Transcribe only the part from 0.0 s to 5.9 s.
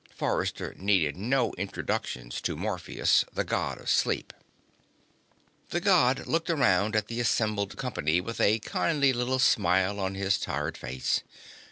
Forrester needed no introductions to Morpheus, the God of Sleep. The